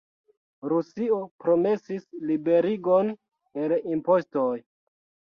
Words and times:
Rusio 0.71 1.17
promesis 1.43 2.07
liberigon 2.29 3.11
el 3.65 3.75
impostoj. 3.97 4.49